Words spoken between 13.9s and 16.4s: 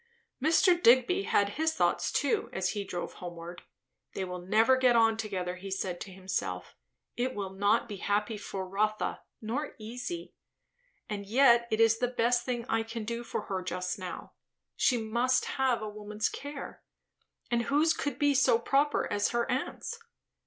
now. She must have a woman's